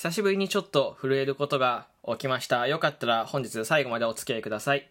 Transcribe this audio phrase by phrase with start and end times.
[0.00, 2.68] 久しぶりにちょっと震えることが起きました。
[2.68, 4.88] よかったら本日最後までお付き合いください。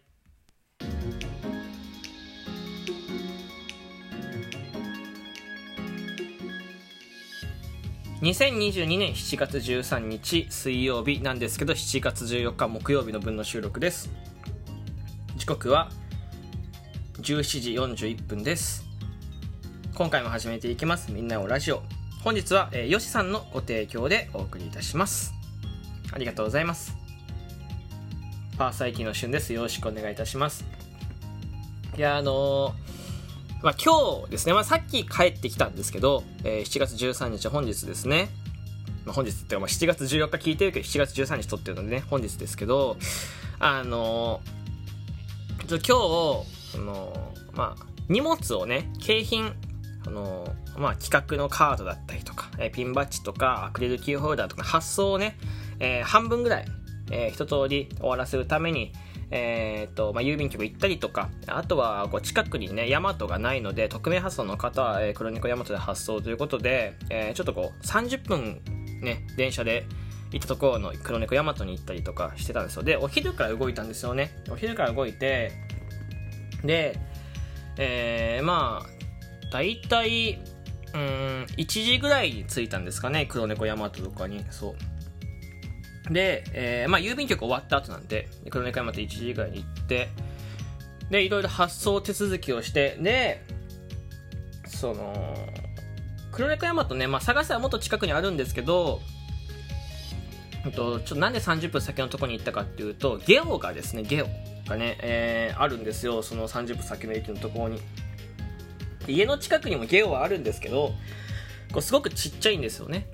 [8.21, 14.09] 2022年7月13日水曜日なんですけど7月14日木曜日の分の収録です。
[15.37, 15.89] 時刻は
[17.21, 17.71] 17時
[18.11, 18.83] 41分です。
[19.95, 21.13] 今回も始めていきます。
[21.13, 21.81] みんなをラジオ。
[22.23, 25.33] 本日は、えー、よしさんのご提供でお送りいたします。
[26.11, 26.95] ありがとうございます。
[28.57, 29.53] パーサイキの旬です。
[29.53, 30.65] よろしくお願いいたします。
[31.97, 32.97] いやあのー
[33.63, 38.29] まあ、今日ですね、まあ、さっき帰ってきたんですけど、えー、7月13日本日ですね、
[39.03, 42.97] まあ、本日ってか、まあ、7月14日聞いてるけど7月13日撮ってるのでね本日ですけど
[43.59, 49.53] あのー、今日そのまあ荷物をね景品
[50.05, 55.37] あのまあ、企画のカードだったりとか、えー、ピンバッジとかアクリルキーホルダーとか発送をね、
[55.79, 56.65] えー、半分ぐらい、
[57.11, 58.93] えー、一通り終わらせるために、
[59.31, 68.61] えーとまあ、郵便局行ったりとかあとはこう近くにねヤマトがないので匿名発送の方は、えー、黒猫ヤマトで発送ということで、えー、ちょっとこう30分
[69.01, 69.85] ね電車で
[70.31, 72.83] 行ったところの黒猫ヤマトに行ったりとかしてたんですよ。
[72.83, 74.31] でお昼から動いたんですよね。
[74.49, 75.53] お昼から動いて
[76.63, 76.99] で、
[77.77, 78.97] えー、まあ
[79.51, 80.39] 大体
[80.97, 83.25] うん1時ぐらいに着いたんですかね。
[83.27, 84.43] 黒猫ヤマトとかに。
[84.49, 86.13] そう。
[86.13, 90.09] で、えー、まあ郵便局終わった後なんで黒猫ヤマト1時ぐらいに行って
[91.09, 93.43] でいろいろ発送手続きをしてで
[94.65, 95.35] その
[96.31, 99.01] 黒猫ヤマトね、まあ、探せはもっと近くにあるんですけど
[100.75, 104.27] とちょっとなんで30分先のとこに行ったかっていうとゲオがですねゲオ
[104.67, 106.21] がね、えー、あるんですよ。
[106.21, 107.81] その30分先の駅のところに。
[109.07, 110.93] 家の近くにもゲオはあるんですけど
[111.71, 113.07] こうすごくちっちゃいんですよね。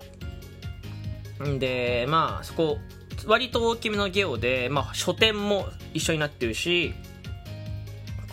[1.44, 2.78] んでまあそこ
[3.26, 6.94] 割と大きめのゲオで、まあ、書店も一緒になってるし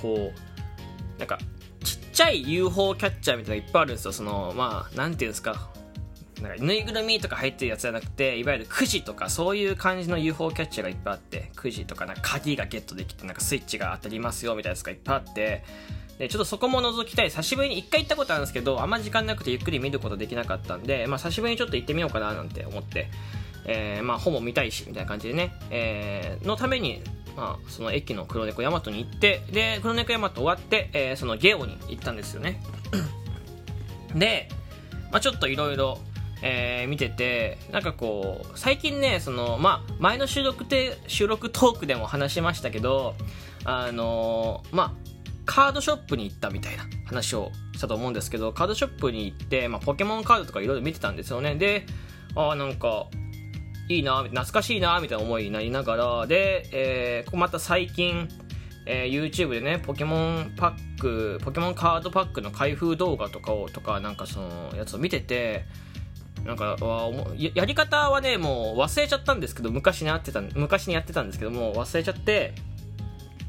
[0.01, 1.39] こうなんか
[1.85, 4.13] ちっちゃい UFO キャッチャーみたいなのがいっぱいあるんですよ。
[4.13, 5.71] そのまあ何ていうんですか。
[6.43, 15.65] なんかぬいぐるみとか入ってるやつじゃなくていわゆるくじとかそういう感じの UFO キャッチャーがいっぱいあってくじとかなんか鍵がゲットできてなんかスイッチが当たりますよみたいなやつがいっぱいあって
[16.19, 17.31] でちょっとそこも覗きたい。
[17.31, 23.09] 久しぶりに1回行ったことあるんですけどあんま時間なくてゆっくり見ることできなかったんで、まあ、久しぶりにちょっと行ってみようかななんて思って、
[23.65, 27.03] えー、まあ本も見たいしみたいな感じでね、えー、のために
[27.37, 32.61] まあ、その駅の黒猫ヤマトに行ってで黒猫ヤマト終わって、えー、そのゲオに行ったんですよね。
[34.15, 34.49] で、
[35.11, 35.99] まあ、ちょっといろいろ
[36.89, 43.15] 見ててなんかこう最近ねその、まあ、前の収録で収録トークでも話しましたけど
[43.65, 45.11] あのー、まあ
[45.51, 51.57] カードショップに行ったみたいな話をしたと思うんですけど、カードショップに行って、まあ、ポケモンカードとかいろいろ見てたんですよね。
[51.57, 51.87] で、
[52.37, 53.07] ああ、なんか、
[53.89, 58.29] いいな、懐かしいな、みたいな思いになりながら、で、えー、ここまた最近、
[58.87, 65.65] えー、YouTube でね、ポケモンパック、ポケモンカードパックの開封動画とかを、とか、なんかその、やつを見てて、
[66.45, 66.77] なんか
[67.37, 72.55] や、やり方はね、もう忘れちゃったんですけど、昔にやってた、昔にやってたんですけども、忘れちゃって、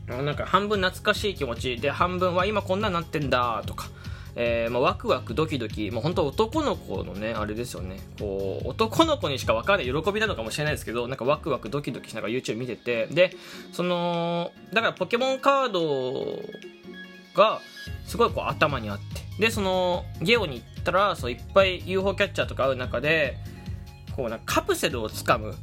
[0.08, 3.88] なんか半分懐かしい気持ちで半分は今こんなになってんだとか、
[4.36, 8.00] えーまあ、ワクワクドキドキ、もう本当男の子のねあれですよね。
[8.20, 13.36] こう男の子にしか分からない喜びなのかもしれないですけどなんかワクワクドキドキしながら YouTube 見ててで
[13.72, 16.42] そのだからポケモンカード
[17.36, 17.62] が
[18.12, 19.22] すごいこう頭にあって。
[19.40, 23.38] でそのゲオに行ったらそういっぱい UFO キャッチャーとか会う中で
[24.18, 25.56] こうなカプセルをつかむ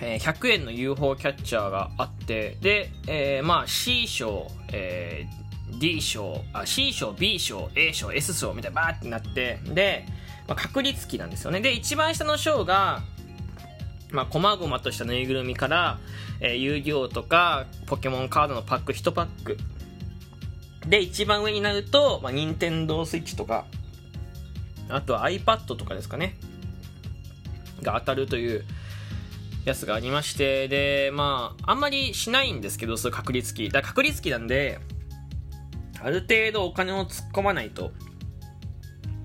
[0.00, 10.06] えー、100円の UFO キャッチャーがあってで、えー、まあ C 賞、えー、D 賞あ C 賞 B 賞 A 賞 S 賞みたいなバーってなってで、
[10.46, 11.60] まあ、確率機なんですよね。
[11.60, 13.02] で一番下の賞が
[14.10, 15.98] まあ、細々としたぬいぐるみから、
[16.40, 19.58] えー、遊戯王とかポケモンカードのパック1パック
[20.88, 23.66] で一番上になると、まあ、任天堂スイッチとか
[24.88, 26.36] あとは iPad とかですかね。
[27.82, 28.64] が当たるという
[29.64, 33.68] やつがありましてでまああんまりしないんですけどそういう確率機。
[33.68, 34.80] だ確率機なんで
[36.02, 37.92] ある程度お金を突っ込まないと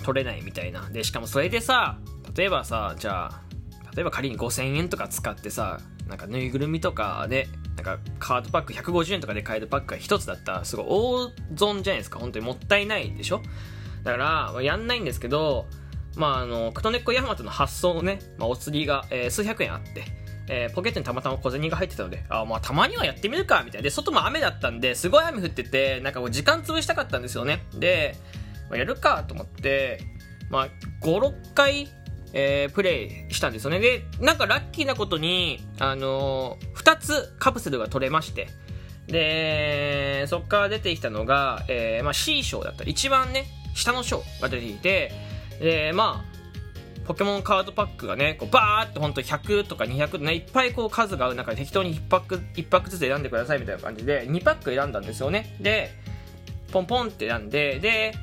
[0.04, 0.90] 取れないみたいな。
[0.90, 1.98] でしかもそれでさ
[2.36, 3.42] 例えばさじゃあ
[3.96, 13.42] 例えば仮に5000円とか使ってさなんかぬいぐるみとかでなんかカードパック150円とかで買えるパックが1つだったらすごい大損じゃないですか本当にもったいないでしょ？
[14.04, 15.66] だからやんないんですけど
[16.16, 23.84] まああのクトネッコヤマトの発送のね、まあ、お釣りが、えー、数百円あってえー、ポケットにたまたま小銭が入ってたので、あまあたまにはやってみるか、みたいな。
[23.84, 27.64] で、外も雨だったんで、すごい雨降ってて、なんかもう時間潰したかったんですよね。
[27.74, 28.18] で、
[28.70, 30.02] まあ、やるかと思って、
[30.50, 30.68] まあ、
[31.02, 31.88] 5、6回
[32.34, 33.80] えー、プレイしたんですよね。
[33.80, 38.48] で、なんかラッキーなことに、あのー、2つカプセルが取れまして、
[39.08, 42.84] で、そっから出てきたのが、えー、まあ C 賞だった。
[42.84, 43.46] 一番ね、
[43.76, 45.12] 下の賞が出てきて、
[45.60, 46.34] で、まあ、
[47.06, 55.58] ポケモンカードパックがね、こうバーって本当100とか200とね、いっぱいこう数が合う中で適当に1パック、1パックずつ選んでくださいみたいな感じで、2パック選んだんですよね。
[55.60, 55.92] で、
[56.72, 58.14] ポンポンって選んで、で、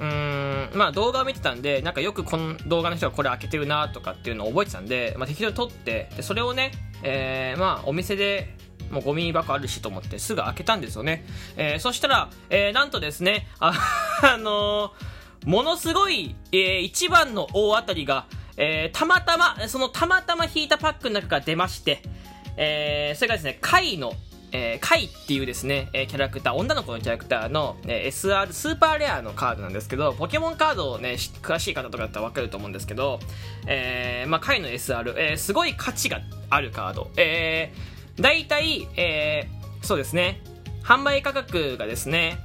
[0.00, 6.72] うん、まあ動画を見てたんで、なんかよくこの動画の人がこれ開けてるなとかっていうのを覚えてたんで、まあ適当に撮って、で、それをね、
[7.02, 8.54] えー、まあお店で
[8.90, 11.24] もうゴミ箱あるしと思ってすぐ開けたんですよね。
[11.56, 13.72] えー、そしたら、えー、なんとですね、あ、
[14.22, 22.02] あのー、ものすごい、えー、一番の大当たりが、えー、たまたま、そのたまたま引いたパックの中から出まして、
[22.56, 24.14] えー、それがですね、貝の、
[24.52, 31.12] えー、カイっていうですね、えー、キャラクター、女の子のキャラクターの、えー、SR、スーパーレアのカードなんですけど、ポケモンカードをね、
[31.42, 33.20] 詳しい方とかだったらわかると思うんですけど、
[33.66, 37.10] えー、まあ、カイの SR、えー、すごい価値があるカード。
[37.16, 40.40] えー、大体、えー、そうですね、
[40.82, 42.38] 販売価格がですね、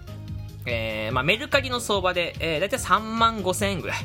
[0.66, 3.98] えー、まあ、メルカリの相場で、えー、大体3万5千円ぐらい。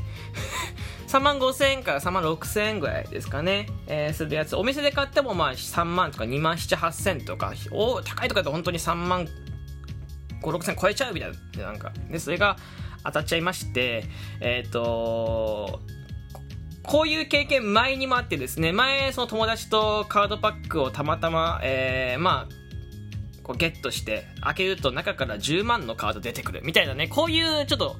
[1.08, 4.54] 3万5千円から3万6千円ぐらいですかね、えー、するやつ。
[4.56, 9.30] お店で買ってもまあ3万とか2万7、8千とか、お高いとかだと本当に3万5、
[10.42, 11.92] 6千超えちゃうみたいな、なんか。
[12.10, 12.56] で、それが
[13.04, 14.04] 当たっちゃいまして、
[14.40, 15.80] えっ、ー、と
[16.82, 27.96] こういう経験前にもあってですね、前その友達とカードパックをたまたま、えー、まあ、こうゲットして開けると中から10万のカード出てくるみたいなね、こういうちょっと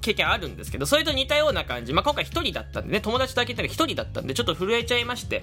[0.00, 1.92] 経験あるんですけど、それと似たような感じ。
[1.92, 5.42] まあ、今回1人だったんでね、友達と開けたら1人だったんで、ちょっと震えちゃいまして。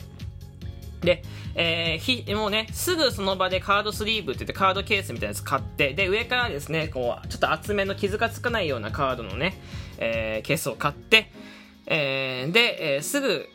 [1.02, 1.24] で、
[1.56, 9.60] えー、ひ、もうね、すぐその場でカードスリーブって言ってカードケースみたいなやつ買って、で、上からですね、こう、ちょっと厚めの傷がつかないようなカードのね、
[10.00, 11.32] えー、ケースを買って、
[11.86, 13.48] えー、で、えー、すぐ、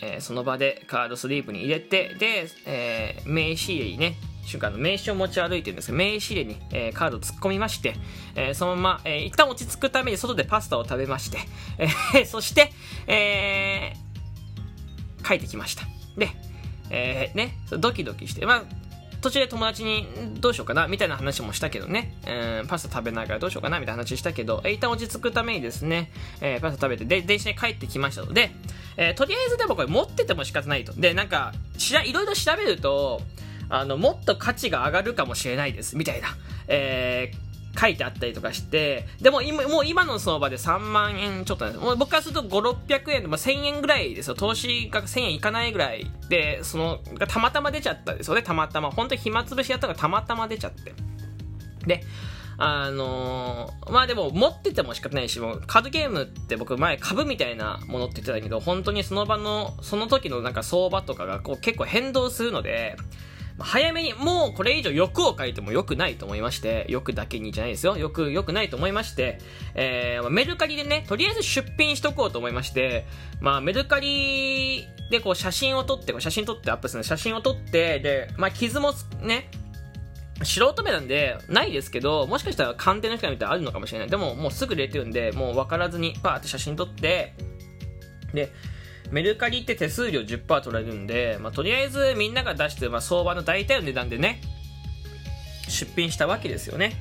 [0.00, 7.94] えー、その場でカードスリープに入れて、で、えー、名刺入れにね、瞬間の名刺を持ち歩いてるんですけど、名刺入れに、えー、カードを突っ込みまして、
[8.34, 11.38] えー、そのまま、えー、一旦落ち着くために外でパスタを食べまして、
[11.78, 12.72] えー、 そして、
[13.06, 15.84] えー、帰ってきました。
[16.16, 16.30] で、
[16.90, 18.64] えー、ね、ドキドキして、まあ、
[19.22, 20.06] 途中で友達に
[20.40, 26.10] どうしようかなみたいな話もしたけどね、えー、パスタ食べながらどうしようかなみたいな話したけど、えー、一旦落ち着くためにですね、
[26.40, 28.50] えー、パスタ食べて、で、電車に帰ってきましたので、
[28.96, 30.92] えー、とりあえずでもこれ持ってても仕方ないと。
[30.92, 33.22] で、なんか、しら、いろいろ調べると、
[33.72, 36.28] あの、もっと価値が上がるかもしれないです、みたいな、
[36.68, 41.84] えー、書いてあったりとかして、でも今、もう今の相場で3万円ちょっとなんです。
[41.84, 44.34] もう僕からすると5、600円で、まあ、1000円ぐらいですよ。
[44.34, 48.42] 投資が1000円いかないぐらいで、その、たまたま出ちゃったんですよね。
[48.42, 48.90] たまたま。
[48.90, 50.92] 本当に暇つぶしやったのがたまたま出ちゃって。
[51.86, 52.04] で、
[52.58, 62.96] あのー、まあでも持ってても仕方ないし、もうカードゲームって僕前株みたいなものって言ってたけど、本当にその場の、その時のなんか相場とかがこう結構変動するので、
[63.58, 67.96] 早めに、もうこれ以上欲を書いても良くないと思いまして、欲だけにじゃないですよ。
[67.96, 69.38] 欲、良くないと思いまして、
[69.74, 73.06] えー、メルカリでね、とりあえず出品しとこうと思いまして、
[73.40, 79.50] まあ、メルカリでこう写真を撮って、写真撮ってアップするの写真を撮って、で、まあ、傷もね、
[80.44, 84.10] 素人目なんで、ないですけど、もしかしたら鑑定の人が見たらあるのかもしれない。
[84.10, 87.34] でも、もうすぐ入れてるんで、もう分からずに、パーって写真撮って、
[88.32, 88.50] で、
[89.12, 94.40] メルカリって手数料10%取られるんで、まあ、とりあえずみんなが出してる、まあ、相場の大体の値段でね、
[95.68, 96.94] 出品したわけですよね。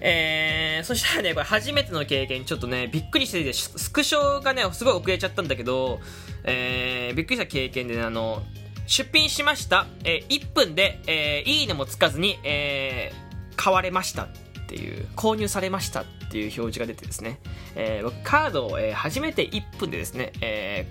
[0.00, 6.00] えー、そしたらね、これ初めての経験、ちょっとね、びっくりしてて、スクショがね、すごい遅れちゃったんだけど、
[6.44, 8.42] えー、びっくりした経験でね、あの、
[8.86, 9.86] 出品しました。
[10.04, 14.28] えー、1分で、えー、いいねもつかずに、えー、買われました
[14.74, 17.38] ていう、購入されましたっていう表示が出てですね、
[17.76, 20.88] えー、僕カードを、えー、初めて1分でですね、え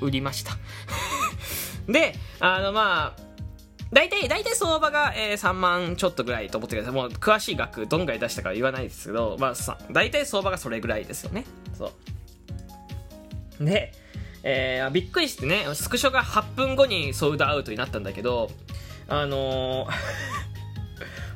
[0.00, 0.58] ー、売りました。
[1.86, 3.20] で、あのまあ、
[3.92, 6.94] 大体、大体相場が、えー、3万ちょっとぐらいと思ってください。
[6.94, 11.44] もう詳しい額どんぐらい出したか言わないですけど、まあ、大体相場がそれぐらいですよね。
[11.78, 11.92] そ
[13.60, 13.64] う。
[13.64, 13.92] で、
[14.42, 18.50] えー、びっくりしてね、スクショが8分後にソールドアウトになったんだけど、
[19.08, 20.41] あのー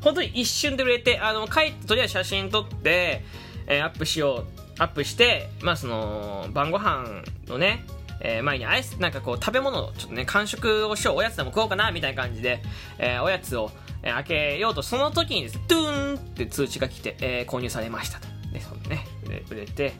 [0.06, 3.25] 本当に一瞬で売れて、あの、帰って、とりあえず写真撮って、
[3.66, 7.84] えー、アップしよう、アップして、まあその、晩ご飯のね、
[8.20, 12.62] えー、前にアイス、なんかこう食べ物、ちょっとね、完食をしよう、おやつでも食おうかな、みたいな感じで、
[12.98, 13.72] えー、おやつを、
[14.04, 18.28] えー、開けようと、その時にです、ドゥーンって通知が来て、えー、購入されましたと。
[18.52, 19.08] で、そのね、
[19.50, 19.92] 売れて、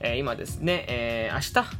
[0.00, 1.70] えー、今ですね、えー、明日、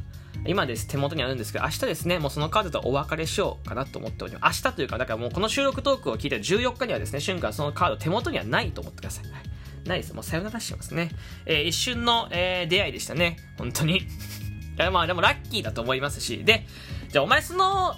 [0.45, 4.63] 今です、手元にあるんですけど、明日ですね、もうそのカードとお別れしようかなと思っております。
[4.63, 9.31] 明日というか、だからもうこの収録トークを聞いた14日にはですね、瞬間そのカード手元にはないと思ってください。
[9.31, 10.13] はい、ないです。
[10.13, 11.11] もうさよならしてますね。
[11.45, 13.37] えー、一瞬の、えー、出会いでしたね。
[13.57, 14.01] 本当に。
[14.75, 16.65] やまあでもラッキーだと思いますし、で、
[17.09, 17.95] じゃあお前その、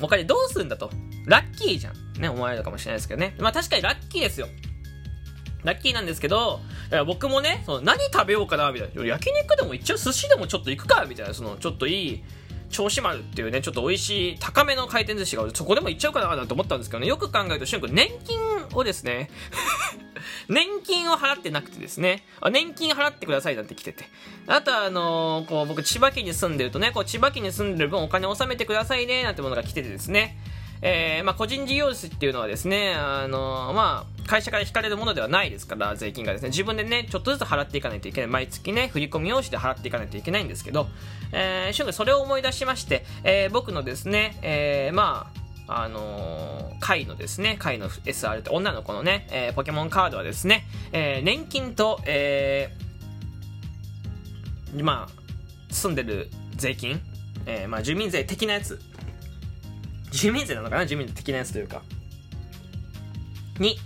[0.00, 0.90] お金どうするんだと。
[1.26, 2.20] ラッキーじゃん。
[2.20, 3.36] ね、思われるかもしれないですけどね。
[3.38, 4.48] まあ確かにラッキーですよ。
[5.62, 6.60] ラッキーなんですけど、
[7.06, 9.04] 僕もね、その何食べようかな、みたいな。
[9.04, 11.34] 焼肉でも一応寿司でもちょっと行くか、みたいな。
[11.34, 12.24] その、ちょっといい、
[12.70, 18.38] 銚子丸っていうね、ちょっと美味しい高めの回転寿司がそこでも行っちゃうかななんて思ったんですけどね、よく考えると、しゅんくん、年金
[18.72, 19.30] をですね、
[20.48, 24.04] 年金を払ってなくてですね、年金払ってくださいなんて来てて。
[24.46, 30.36] あとは、あのー、こう、僕、千葉県に住んでるとね、こう、千葉県に住んでる分お金納めてくださいね、なんてものが来ててですね、
[30.82, 38.30] えー、まあ、個人事業主っていうのはですね、あのー、まあ、会社から引かれるものではないですから、税金がですね、自分でね、ちょっとずつ払っていかないといけない。
[38.30, 40.88] 毎月ね、振り込み用紙で払っていかないといけないんですけど、
[41.32, 45.30] えー、瞬間それを思い出しまして、えー、僕のですね、えー、ま
[45.66, 57.00] あ、あのー、会のですね、会の SR って女の子のね、えー、ポケモンカードはですね、えー、年金と、えー、まあ、住んでる税金、
[57.46, 58.80] えー、まあ、住民税的なやつ、
[60.10, 60.86] 住民税なのかな？
[60.86, 61.82] 住民税的なやつというか、
[63.58, 63.78] に、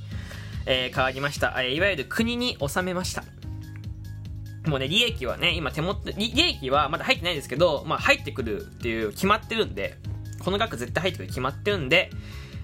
[0.70, 1.54] えー、変わりました。
[1.56, 3.24] えー、いわゆる国に納めました。
[4.66, 9.96] もうね、利益はね、今手元、利益はまだ入ってないですけど、まあ入ってくるっていう決まってるんで、
[10.38, 12.10] この額絶対入ってくる決まってるんで、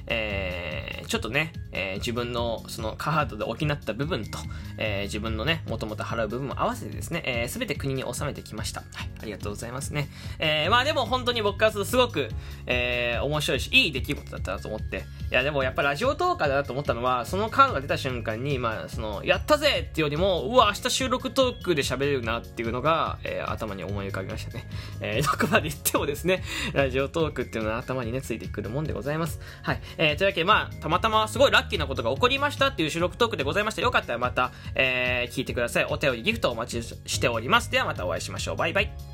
[0.07, 4.39] えー、ちょっとね、えー、自分のそのカハードで補った部分と、
[4.79, 8.81] えー、自分のね、もともと払う部分も合わせてですね、えー、全て国に納めてきました。
[8.81, 10.09] はい、ありがとうございますね。
[10.39, 12.29] えー、まあでも本当に僕からするとすごく、
[12.67, 24.69] えー、面白いし、いい出来事だったなと思って、いやでもやっぱラジオトーカーだなと思ったのは、そのカードが出た瞬間に、まあその、やったぜっていうよりも、うわ、明日収録トークで喋れるなっていうのが、えー、頭に思い浮かびましたね。
[25.01, 26.43] えー、どこまで言ってもですね、
[26.73, 29.41] ラジオトークっていうのは頭にね、ついてくるもんでございます。
[29.63, 29.81] はい。
[29.99, 33.83] えー、というわけで、まあ、たまたますごいラッキーなことが起こりましたっていう収録トークでございました。
[33.83, 35.85] よかったらまた、えー、聞いてください。
[35.85, 37.71] お便り、ギフトをお待ちしております。
[37.71, 38.57] ではまたお会いしましょう。
[38.57, 39.14] バイバイ。